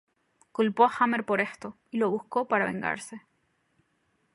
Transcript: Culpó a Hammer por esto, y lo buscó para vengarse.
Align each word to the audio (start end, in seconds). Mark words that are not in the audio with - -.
Culpó 0.51 0.85
a 0.85 0.91
Hammer 0.99 1.25
por 1.25 1.41
esto, 1.41 1.77
y 1.91 1.97
lo 1.99 2.09
buscó 2.09 2.47
para 2.47 2.65
vengarse. 2.65 3.21